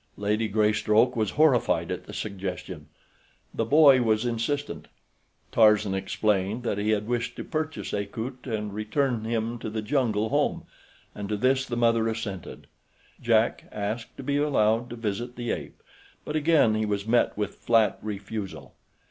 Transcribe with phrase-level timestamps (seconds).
[0.17, 2.87] Lady Greystoke was horrified at the suggestion.
[3.53, 4.87] The boy was insistent.
[5.51, 10.29] Tarzan explained that he had wished to purchase Akut and return him to his jungle
[10.29, 10.63] home,
[11.13, 12.65] and to this the mother assented.
[13.21, 15.79] Jack asked to be allowed to visit the ape,
[16.25, 18.73] but again he was met with flat refusal.